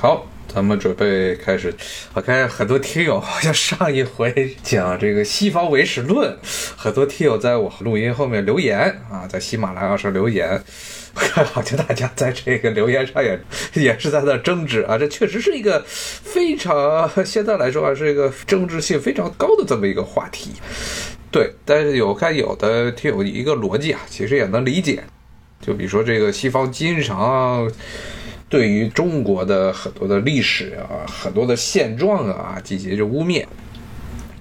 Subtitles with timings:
[0.00, 1.74] 好，咱们准备开始。
[2.14, 6.34] 我看很多听友好像上一回讲这个西方唯史论，
[6.74, 10.58] 很多听友在我录音后面留言啊，在喜马拉雅上留言，
[11.14, 13.38] 我看好像大家在这个留言上也
[13.74, 14.96] 也是在那争执啊。
[14.96, 20.52] 这确实是一个非常现在来说啊，是一个争执性非常高的这么一个话题。
[21.30, 25.04] 对，但是有看有的听友一个逻辑啊，其实也能理解。
[25.60, 27.70] 就比如说这个西方经常。
[28.50, 33.46] 对于中国的很多的历史啊，很多的现状啊，进行着污蔑。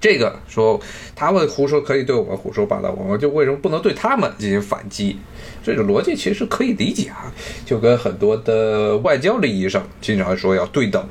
[0.02, 0.80] 这个说
[1.16, 5.18] 他们胡说可以对我们胡说八道，我们就为什么不能对他们进行反击？
[5.64, 7.32] 这个逻辑其实可以理解啊，
[7.66, 11.08] 就跟很多的外交利益上经常说要对等，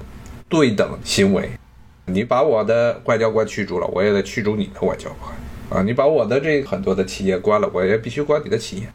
[0.48, 1.48] 对等行为。
[2.06, 5.84] 你把我的外交官驱逐了，我也得驱逐你的外交官啊！
[5.84, 8.88] 你把我的这很多的企业关了，我也必须关你的企业。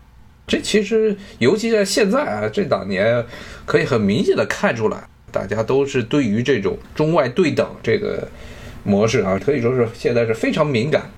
[0.45, 3.25] 这其实，尤其在现在啊，这两年，
[3.65, 8.27] 可以很明显的看出来，大家都是对于这种中外对等这个
[8.83, 11.09] 模式啊，可以说是现在是非常敏感。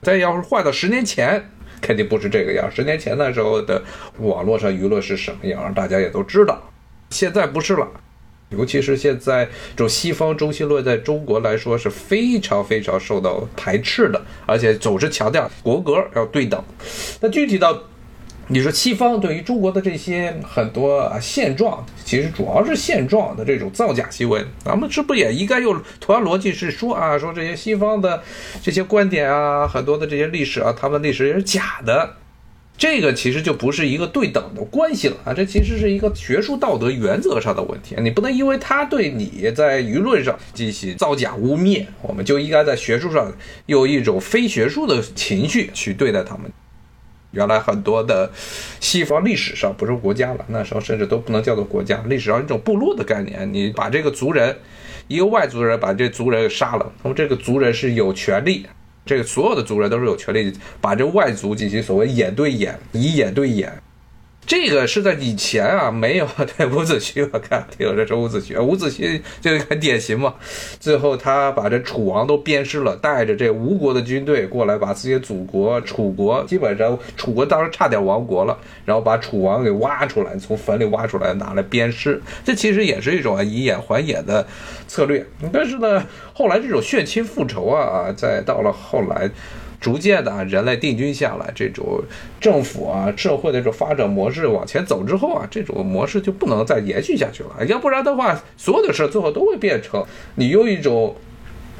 [0.00, 2.70] 再要是换到十年前，肯定不是这个样。
[2.70, 3.82] 十年前那时候的
[4.18, 6.70] 网络上舆论是什么样，大家也都知道。
[7.10, 7.88] 现在不是了，
[8.50, 16.62] 尤其是现在这种西方中心论在中国来说是非常非常受到排斥的，而且总是强调国格要对等。
[17.20, 17.76] 那具体到。
[18.50, 28.22] 你说西方对于中国的这些很多现状，其实主要是现状的这种造假行为，咱们是不也应该用同样逻辑是说啊，说这些西方的
[28.62, 32.14] 这些观点啊，很多的这些历史啊，他们历史也是假的，
[32.78, 43.30] 这个其实就不是一个对等的关系了啊，这其实是一个学术道德原则上的问题，你不能因为他对你在舆论上进行造假污蔑，我们就应该在学术上
[43.66, 46.50] 用一种非学术的情绪去对待他们。
[47.32, 48.30] 原来很多的
[48.80, 53.48] 西方历史上不是国家了，那时候甚至都不能叫做国家，历史上一种部落的概念。
[53.52, 54.56] 你把这个族人，
[55.08, 58.66] 一个外族人把这族人给杀了，那么这个族人是有权利，
[59.04, 63.72] 这个所有的族人都是有权利把这外族进行所谓眼对眼，以眼对眼。
[64.48, 66.26] 这个是在以前啊，没有
[66.56, 70.34] 对伍子胥，我看听这是伍子胥，伍子胥就很典型嘛。
[70.80, 82.18] 最后他把这楚王都鞭尸了，带着这吴国的军队过来，把自己的祖国楚国，基本上楚国当时差点亡国了，然后把楚王给挖出来，从坟里挖出来拿来鞭尸。
[82.42, 84.46] 这其实也是一种以眼还眼的
[84.86, 85.22] 策略。
[85.52, 89.30] 但是呢，后来这种血亲复仇啊，再到了后来。
[89.80, 92.02] 逐渐的啊，人类定居下来，这种
[92.40, 97.64] 政府啊、社会的这种发展模式往前走之后啊，这种模式就不能再延续下去了。
[97.66, 101.14] 要不然的话，所有的事最后都会变成你用一种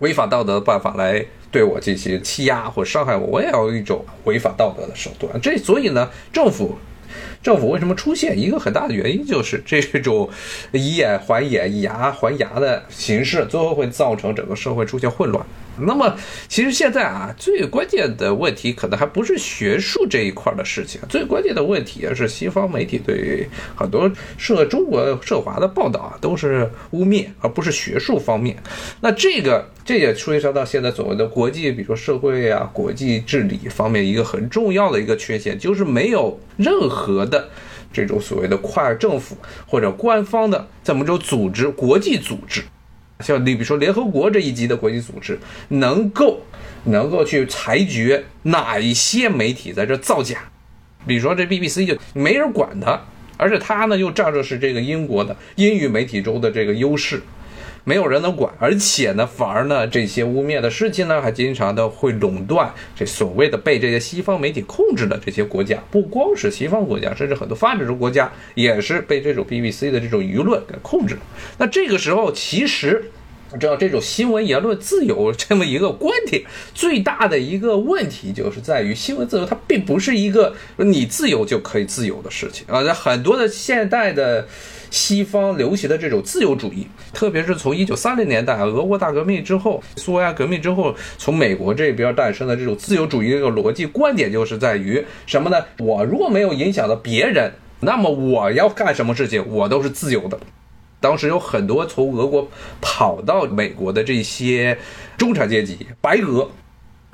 [0.01, 5.41] 违法道德的办法来对我进行欺压或伤害我，我也要用一种违法道德的手段。
[5.41, 6.79] 这所以呢，政府
[7.43, 10.29] 政府为什么出现一个很大的原因，就是 这种
[10.73, 15.45] 以眼还眼、以牙还牙的形式，最后会造成整个社会出现混乱。
[15.81, 16.13] 那么，
[16.49, 28.57] 其实现在啊，最关键的问题可能还不是学术这一块的事情，最关键的问题是西方媒体对很多涉中国涉华的报道啊，都是污蔑，而不是学术方面。
[29.01, 37.49] 那这个这也催生到现在所谓的国际，比如说社会啊、国际治理方面一个很重要的一个缺陷，就是没有任何的
[37.91, 39.35] 这种所谓的跨政府
[39.67, 42.61] 或者官方的这么一种组织，国际组织。
[43.21, 45.39] 像你比如说联合国这一级的国际组织，
[45.69, 46.43] 能够
[46.85, 50.37] 能够去裁决哪一些媒体在这造假，
[51.07, 53.01] 比如说这 BBC 就没人管它，
[53.39, 57.23] 而且它呢又仗着是这个英国的英语媒体中的这个优势。
[57.85, 71.17] 没有人能管，而且呢，反而呢，这些污蔑的事情呢，还经常的会垄断这所谓的被这些西方媒体控制的这些国家，不光是西方国家，甚至很多发展中国家也是被这种 BBC 的这种舆论给控制。
[71.57, 73.11] 那这个时候，其实，
[73.57, 76.43] 知道这种新闻言论自由这么一个观点，
[76.75, 84.47] 最大的一个问题就是在于新闻自由它并不是一个你自由就可以自由的事情啊，在很多的现代的。
[84.91, 95.63] 西方流行的这种自由主义，特别是从一九三零年代俄国大革命之后、苏维埃革命之后，从美国这边诞生的这种自由主义这个逻辑观点，就是在于什么呢？
[95.79, 100.41] 我如果没有影响到别人，那么我要干什么事情，我都是自由的。
[101.01, 102.49] 当时有很多从俄国
[102.81, 104.79] 跑到美国的这些
[105.17, 106.49] 中产阶级白俄，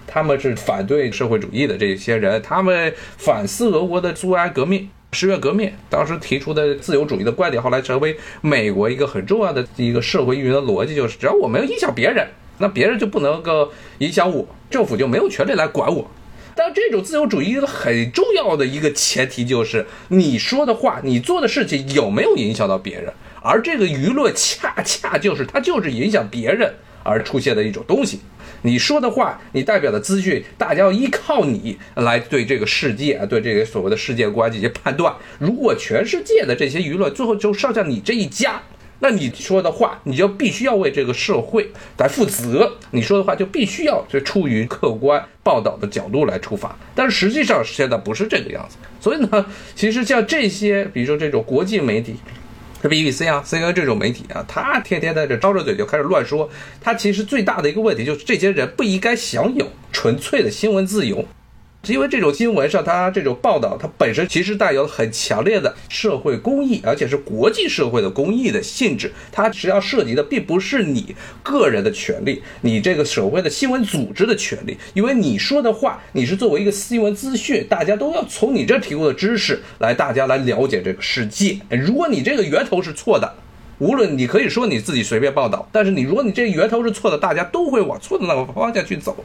[0.06, 4.88] 他们是反对社会主义的这些人，他们反思俄国的苏维埃革命。
[5.12, 12.26] 十月革命当时提出的自由主义的观点，后来成为美国一个很重要的一个社会运营的逻辑，就是只要我没有影响别人，
[12.58, 16.10] 那别人就不能够影响我，政府就没有权利来管我。
[16.56, 23.12] 但这种自由主义很重要的一个前提就是你说的话、你做的事情有没有影响到别人，
[23.44, 28.20] 而这个舆论恰恰就是它就是影响别人而出现的一种东西。
[28.62, 35.14] 你说的话，你代表的资讯，大家要依靠你来对这个世界啊，对这个所谓的世界观进行判断。
[35.38, 38.62] 如果全世界的这些舆论最后就剩下你这一家，
[39.00, 42.78] 那你说的话，你就必须要为这个社会来负责。
[42.92, 46.74] 你说的话就必须要就出于客观报道的角度来出发。
[46.94, 48.78] 但实际上现在不是这个样子。
[48.98, 49.44] 所以呢，
[49.74, 52.14] 其实像这些，比如说这种国际媒体。
[52.84, 56.48] 是 BBC 啊，CNN 这种媒体啊，他天天在这张着嘴就开始乱说。
[56.80, 61.26] 他其实最大的一个问题就是，这些人不应该享有纯粹的新闻自由。
[61.92, 69.12] 因为这种新闻上，它这种报道，它本身其实带有很强烈的社会公益，而且是国际社会的公益的性质。
[69.30, 74.76] 它实际上涉及的并不是你个人的权利，你这个所谓的新闻组织的权利。
[74.94, 81.58] 因为你说的话，你是作为一个新闻资讯，大家都要从你这提供的知识来，大家来了解这个世界。
[81.68, 83.34] 如果你这个源头是错的，
[83.78, 89.16] 无论你可以说你自己随便报道，但是你如果你这源头是错的，大家都会往错的那个方向去走。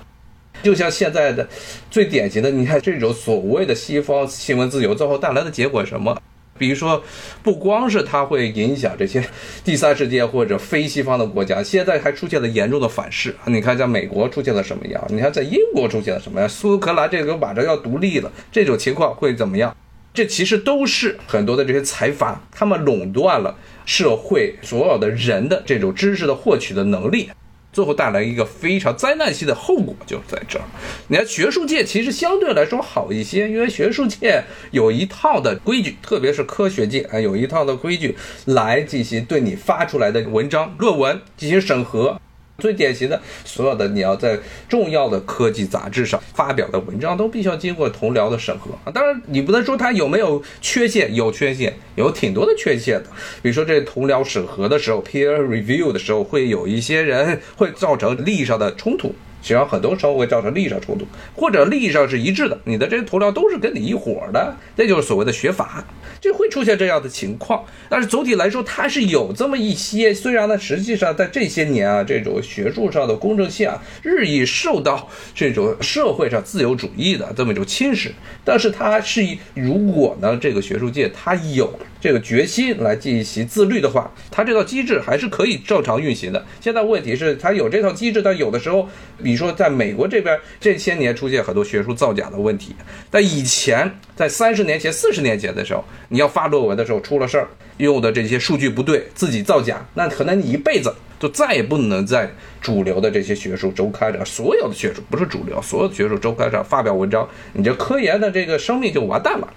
[0.64, 1.48] 就像现在的
[1.90, 6.18] 最典型的，你看这种所谓的西方新闻自由，最后带来的结果什么？
[6.58, 7.02] 比如说，
[7.42, 9.24] 不光是它会影响这些
[9.64, 13.34] 第三世界或者非西方的国家，现在还出现了严重的反噬。
[13.46, 15.02] 你看，在美国出现了什么样？
[15.08, 16.50] 你看，在英国出现了什么样？
[16.50, 19.74] 苏格兰这个马上要独立了，这种情况会怎么样？
[20.14, 23.56] 这其实都是很多的这些财阀，他们垄断了
[23.86, 27.30] 社会所有的人的这种知识的获取的能力。
[27.72, 30.66] 最后带来一个非常灾难性的后果，就在这儿。
[31.08, 42.20] 你看，学术界其实相对来说好一些，因为学术界有一套的规矩，特别是科学界啊，有一套的规矩来进行对你发出来的文章、论文进行审核。
[42.62, 48.92] 最典型的，所有的你要在重要的科技杂志上发表的文章，都必须要经过同僚的审核啊。
[48.92, 53.10] 当然，你不能说它有没有缺陷，有缺陷，有挺多的缺陷的。
[53.42, 61.06] 比如说，这同僚审核的时候，peer review 的时候，会有一些人会造成利益上的冲突，实际上很多时候会造成利益上冲突，
[61.36, 65.84] 或者利益上是一致的，你的这些同僚都是跟你一伙的，那就是所谓的学法。
[66.20, 70.14] 就会出现这样的情况，但是总体来说，它是有这么一些。
[70.14, 78.10] 虽然呢，实际上在这些年啊，这种学术上的公正性啊，日益受到这种社会上自由主义的这么一种侵蚀，
[78.44, 86.46] 但是它是如果呢，这个学术界它有这个决心来进行自律的话，它这套机制还是可以正常运行的。
[86.62, 88.88] 现在问题是它有这套机制，但有的时候，
[89.22, 92.76] 比如说在美国这边这些年出现很多学术造假的问题，
[93.12, 95.84] 但以前在三十年前、四十年前的时候。
[96.12, 97.48] 你要发论文的时候出了事儿，
[97.78, 102.28] 用的这些数据不对，自己造假，那可能你一辈子就再也不能在
[102.60, 109.48] 主流的这些学术周刊上，所有的学术不是主流，所有的学术周刊上发表文章，你这科研的这个生命就完蛋了。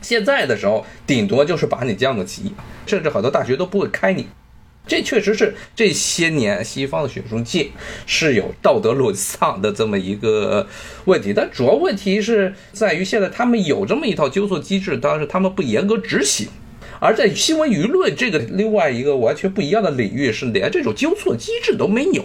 [0.00, 2.52] 现在的时候，顶多就是把你降个级，
[2.86, 4.26] 甚至很多大学都不会开你。
[4.86, 7.68] 这确实是这些年西方的学术界
[8.06, 10.66] 是有道德沦丧的这么一个
[11.04, 16.48] 问题，但主要问题是在于现在他们有这么一套纠错机制，但是他们不严格执行。
[17.00, 22.24] 而在新闻舆论这个另外一个完全不一样的领域，是连这种纠错机制都没有，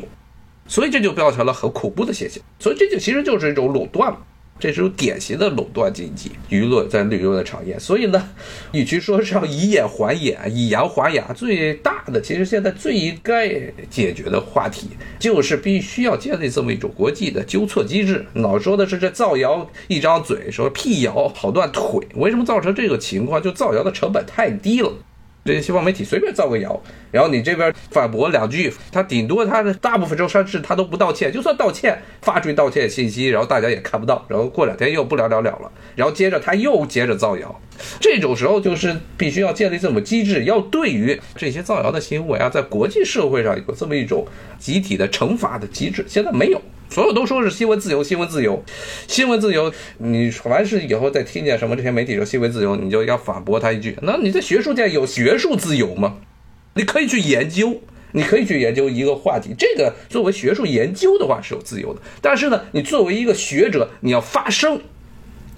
[0.65, 2.41] 所以这就造成了很恐怖的现象。
[2.59, 4.17] 所以这就其实就是一种垄断了。
[4.63, 8.29] 这是典型的垄断经济，娱乐在旅游的产业，所以呢，
[8.71, 13.49] 与其说是要以眼还眼，以牙还牙，最大的其实现在最应该
[13.89, 18.25] 解决的话题，就是必须要建立这么一种国际的纠错机制。
[18.35, 23.41] 老说的是这造谣一张嘴，说辟谣跑断腿，为什么造成这个情况？
[23.41, 24.93] 就造谣的成本太低了。
[25.45, 26.81] 这些西方媒体随便造个谣，
[27.11, 37.59] 然后你这边反驳两句，他顶多他的大部分时候甚至他都不道歉，就算道歉发出去道歉信息，然后大家也看不到，然后过两天又不了了了了，然后接着他又接着造谣，
[37.99, 44.25] 这种时候就是必须要建立这么机制，要对于这些造谣的行为啊，在国际社会上有这么一种
[44.57, 46.61] 集体的惩罚的机制，现在没有。
[46.93, 48.63] 所有都说是新闻自由，新闻自由，
[49.07, 49.73] 新闻自由。
[49.97, 56.17] 你凡是以后再听见什么这些媒体说新闻自由，你就要反驳他一句：那你在学术界有学术自由吗？
[56.75, 57.81] 你可以去研究，
[58.11, 62.01] 你可以去研究一个话题，这个作为学术研究的话是有自由的。
[62.21, 64.79] 但是呢，你作为一个学者，你要发声，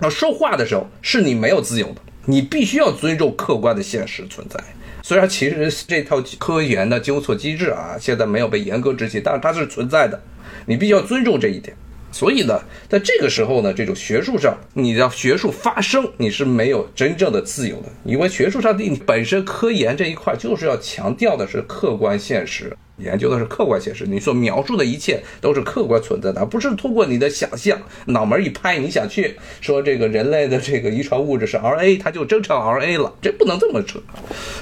[0.01, 1.95] 要说话的时候，是你没有自由的。
[2.27, 4.57] 你必须要尊重客观的现实存在。
[5.03, 10.17] 虽然其实这套科研的纠错机制啊，现在没有被严格执行，但是它是存在的。
[10.65, 11.75] 你必须要尊重这一点，
[12.11, 33.99] 所以呢，在这个时候呢，这种学术上，你让学术发声，你是没有真正的自由的，因为学术上的你本身科研这一块就是要强调的是客观现实，研究的是客观现实，你所描述的一切都是客观存在的，不是通过你的想象，脑门一拍，你想去说这个人类的这个遗传物质是 R A，它就真成 R A 了，这不能这么扯。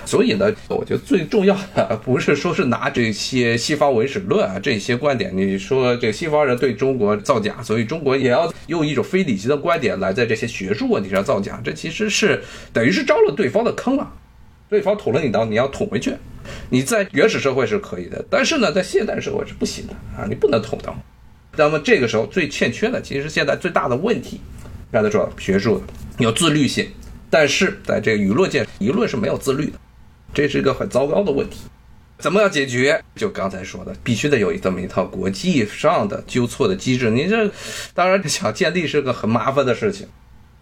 [0.05, 14.11] 所以呢，我觉得最重要的不是说是拿这些西方唯史论啊这些观点，你说这西方人对中国造假，所以中国也要用一种非理性的观点来在这些学术问题上造假，这其实是等于是招了对方的坑啊。
[14.69, 16.15] 对方捅了你刀，你要捅回去。
[16.69, 20.25] 你在原始社会是可以的，但是呢，在现代社会是不行的啊！
[20.27, 20.95] 你不能捅刀。
[21.55, 24.41] 那么这个时候最欠缺的，其实现在最大的问题，
[24.91, 25.81] 刚才说学术
[26.17, 26.89] 有自律性，
[27.29, 29.79] 但是在这个舆论界，舆论是没有自律的，
[30.33, 31.59] 这是一个很糟糕的问题。
[32.19, 33.03] 怎么样解决？
[33.15, 37.11] 就刚才说的，必须得有这么一套国际上的纠错的机制。
[37.11, 37.51] 你这
[37.93, 40.07] 当然想建立是个很麻烦的事情。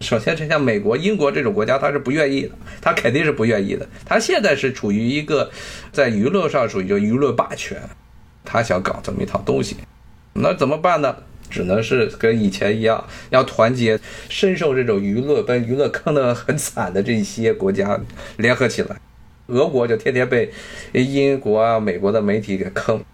[0.02, 3.88] 首先，这像美国、英国这种国家，他是不愿意的，他肯定是不愿意的。
[4.04, 5.50] 他现在是处于一个
[5.92, 7.80] 在舆论上属于就舆论霸权，
[8.44, 9.76] 他想搞这么一套东西，
[10.34, 11.16] 那怎么办呢？
[11.48, 18.00] 只能是跟以前一样，要团结深受这种舆论被舆论坑得很惨的这些国家
[18.38, 18.96] 联合起来。
[19.48, 20.50] 俄国就天天被
[20.92, 23.04] 英国啊、美国的媒体给坑。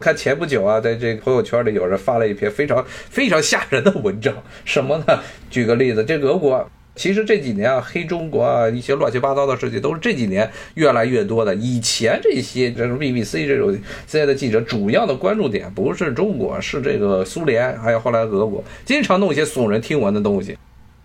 [0.00, 4.32] 看前不久啊，在这个朋友圈里有人发了一篇非常非常吓人的文章，
[4.64, 5.20] 什么呢？
[5.50, 6.64] 举个例子，这俄国
[6.94, 11.54] 其实这几年啊，黑中国啊，一些乱七八糟的事情都是这几年越来越多的。
[11.56, 13.72] 以前这些这种 BBC 这种
[14.06, 20.56] 现在的记者主要的关注点不是中国，是这个苏联，还有后来俄国，经常弄一些耸人听闻的东西。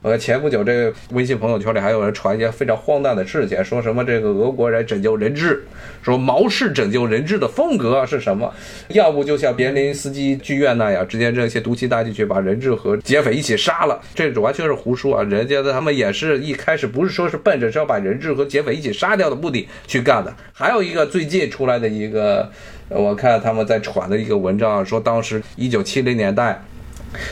[0.04, 5.64] 呃，前不久这个微信朋友圈里还有人传一些非常荒诞的事情，说什么这个俄国人拯救人质，
[6.02, 8.54] 说毛氏拯救人质的风格是什么？
[8.90, 15.24] 要不就像别林斯基剧院那样，直接扔一些毒气弹进去，把人质和劫匪一起杀了，这完全是胡说啊！
[15.24, 20.36] 人家他们也是一开始不是说是奔着是要把人质和劫匪一起杀掉的目的去干的。
[20.52, 22.52] 还有一个最近出来的一个，
[22.90, 26.62] 我看他们在传的一个文章，说当时一九七零年代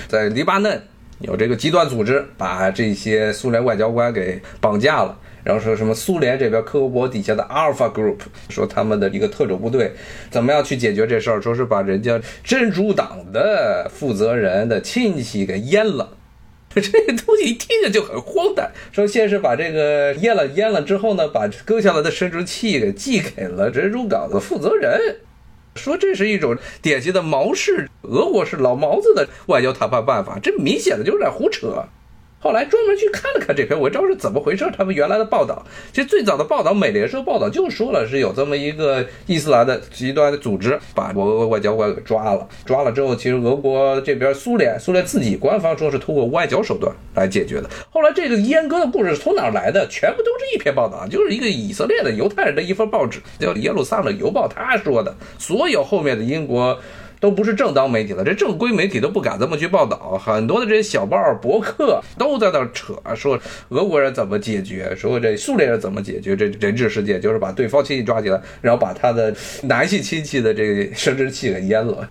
[0.07, 0.81] 在黎巴嫩。
[1.21, 8.17] 有这个极端组织把这些苏联外交官给绑架了，然后说什么苏联这边科格勃底下的阿尔法 group
[8.49, 9.91] 说他们的一个特种部队
[10.29, 11.41] 怎么样去解决这事儿？
[11.41, 16.17] 说是把人家珍珠党的负责人的亲戚给阉了，
[16.73, 18.71] 这东西一听着就很荒诞。
[18.91, 25.17] 说先是把这个阉了，阉了之后呢，把割下来的生殖器给寄给了珍珠港的负责人。
[25.75, 31.85] 说这是一种典型的毛式、俄国式老毛子的外交谈判办法，这明显的就是在胡扯。
[32.41, 47.69] 后来专门去看了看这篇文章是怎么回事，他们原来的报道，其实最早的报道，美联社报道就说了是有这么一个伊斯兰的极端的组织把俄国外交官给抓了，抓了之后，其实俄国这边苏联，苏联自己官方说是通过外交手段来解决的。
[47.91, 49.87] 后来这个阉割的故事是从哪来的？
[49.87, 56.75] 全部都是一篇报道，就是一个以色列的犹太人的一份报纸叫《耶路撒冷邮报》，他说的，所有后面的英国。
[57.21, 60.17] 都不是正当媒体了，这正规媒体都不敢这么去报道。
[60.17, 72.09] 很多的这些小报、博客都在那扯，说俄国人怎么解决，说这苏联人怎么解决这人质事件，就是把对方亲戚抓起来，然后把他的男性亲戚的这个生殖器给阉了。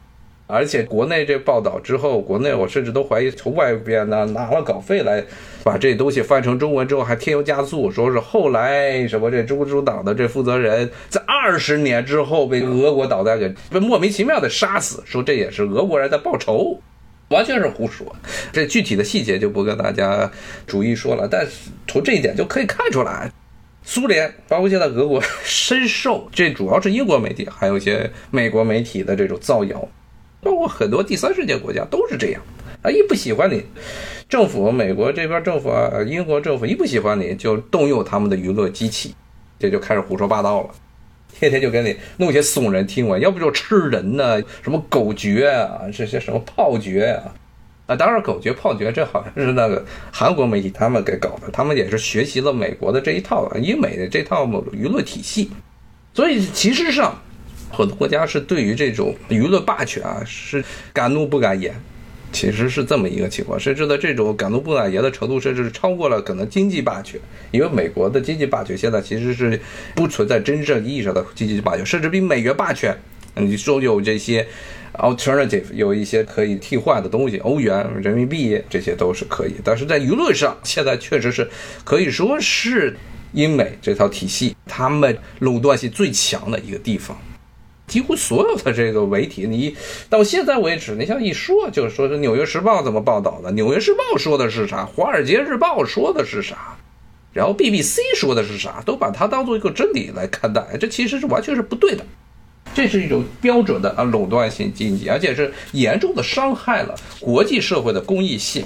[0.51, 5.25] 而且国内这报道之后，国内我甚至都怀疑从外边呢拿了稿费来
[5.63, 16.81] 把这东西翻成中文之后还添油加醋，说是后来什么这中共党的这负责人在二十年之后被俄国导弹给莫名其妙的杀死，说这也是俄国人在报仇，
[17.29, 18.07] 完全是胡说。
[18.53, 20.31] 这具体的细节就不跟大家
[20.67, 23.31] 逐一说了，但是从这一点就可以看出来，
[23.85, 29.89] 苏联包括现在俄国深受这主要是英国媒体还有一些美国媒体的这种造谣。
[30.43, 32.41] 包括很多第三世界国家都是这样，
[32.83, 33.63] 啊，一不喜欢你，
[34.27, 39.15] 政府，美国这边政府啊，英国政府一不喜欢你就动用他们的娱乐机器，
[39.59, 40.71] 这就开始胡说八道了，
[41.39, 47.35] 天天就给你弄些耸人听闻，要不就吃人呢，什么狗绝啊，这些什么炮绝啊，
[47.89, 55.51] 啊，当然狗绝炮绝这好像是那个韩国媒体他们给搞的，他们也是学习了美国的这一套英美的这套娱乐体系，
[56.15, 57.15] 所以其实上。
[57.71, 60.63] 很多国家是对于这种舆论霸权啊，是
[60.93, 61.75] 敢怒不敢言，
[62.33, 67.21] 其实是这么一个情况，甚至的这种敢怒不敢言的程度，甚至是超过了可能经济霸权。
[67.51, 69.59] 因为美国的经济霸权现在其实是
[69.95, 72.97] 不存在真正意义上的经济霸权，甚至比美元霸权。
[73.37, 74.45] 你说有这些
[74.95, 81.49] alternative，有一些可以替换的东西，欧元、人民币这些都是可以，但是在舆论上，现在确实是
[81.85, 82.97] 可以说是
[83.33, 87.17] 英美这套体系他们垄断性最强的一个地方。
[87.91, 89.77] 几乎所有的这个媒体，你
[90.09, 96.79] 到现在为止，你像一说，就是说《纽约时报》怎么报道的，《纽约时报》说的是啥，《华尔街日报》说的是啥，
[97.33, 102.07] 然后 BBC 说的是啥，都把它当做一个真理来看待，这其实是完全是不对的。
[102.73, 108.65] 这是一种标准的啊垄断性经济，而且是严重的伤害了国际社会的公益性。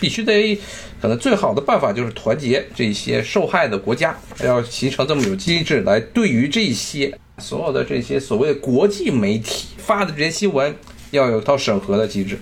[0.00, 0.58] 必须得，
[1.00, 10.74] 可能最好的办法就是团结这些受害的国家，要形成这么有机制来对于这些所有的这些所谓国际媒体发的这些新闻，
[11.10, 12.38] 要有套审核的机制。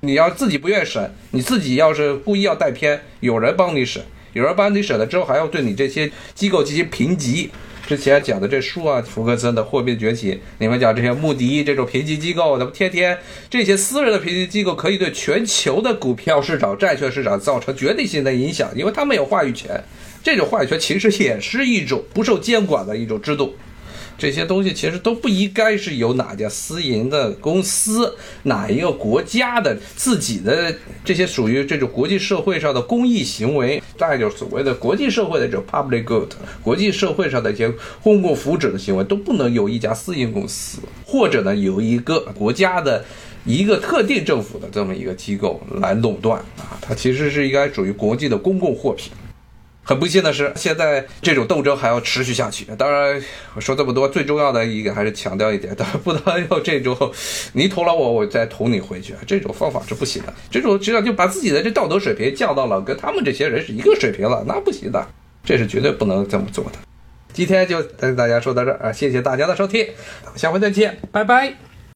[0.00, 4.02] 你要自己不愿审，你自己要是故意要带偏，有人帮你审，
[4.34, 7.50] 有人帮你审了之后，还要对你这些机构进行评级。
[7.86, 13.16] 之前讲的这书啊，福克森的《货币崛起》，你们讲这些穆迪这种评级机构，咱们天天
[13.48, 19.82] 这些私人的评级机构可以对全球的股票市场、债券市场造成决定性的影响，因为他们有话语权。
[20.22, 23.56] 这种话语权其实也是一种不受监管的一种制度。
[24.18, 28.14] 这些东西其实都不应该是由哪家私营的公司、
[28.44, 36.30] 哪一个国家的自己的这些属于这种国际社会上的公益行为，大概就是所谓的国际社会的这种 public good，
[36.62, 43.04] 国际社会上的一些公共福祉的行为，都不能由一家私营公司或者呢由一个国家的
[43.44, 49.12] 一个特定政府的这么一个机构来垄断啊，它其实是应该属于国际的公共货品。
[49.82, 52.64] 很不幸的是，现在这种斗争还要持续下去。
[52.78, 53.20] 当然，
[53.54, 57.12] 我说这么多，最重要的一个还是强调一点：，当然不能用这种
[57.52, 60.32] 你捅了我，我再捅你回去，这种方法是不行的。
[60.50, 65.04] 这种实际上就把自己的这道德水平降到了跟他们这些人是一个水平了，那不行的，
[65.44, 66.72] 这是绝对不能这么做的。
[67.32, 69.86] 今天就跟大家说到这儿啊，谢谢大家的收听，
[70.36, 71.71] 下回再见，拜拜。